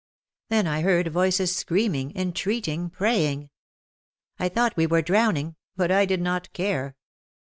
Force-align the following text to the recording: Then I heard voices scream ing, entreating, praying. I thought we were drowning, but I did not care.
Then 0.49 0.65
I 0.65 0.81
heard 0.81 1.07
voices 1.09 1.55
scream 1.55 1.93
ing, 1.93 2.11
entreating, 2.15 2.89
praying. 2.89 3.51
I 4.39 4.49
thought 4.49 4.75
we 4.75 4.87
were 4.87 5.03
drowning, 5.03 5.57
but 5.75 5.91
I 5.91 6.07
did 6.07 6.21
not 6.23 6.51
care. 6.53 6.95